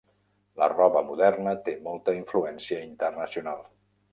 La 0.61 0.69
roba 0.71 1.03
moderna 1.09 1.53
té 1.67 1.75
molta 1.89 2.17
influència 2.23 2.81
internacional. 2.89 3.63